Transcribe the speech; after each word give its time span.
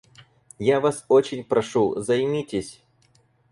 Я 0.57 0.79
Вас 0.79 1.05
очень 1.09 1.43
прошу- 1.43 1.93
займитесь. 2.01 2.81